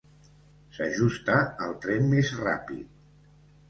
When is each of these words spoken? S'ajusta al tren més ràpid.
S'ajusta 0.77 1.37
al 1.69 1.79
tren 1.87 2.11
més 2.17 2.35
ràpid. 2.43 3.35